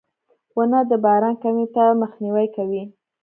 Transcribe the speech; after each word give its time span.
•ونه 0.57 0.79
د 0.89 0.91
باران 1.03 1.35
کمي 1.43 1.65
ته 1.75 1.83
مخنیوی 2.01 2.47
کوي. 2.55 2.83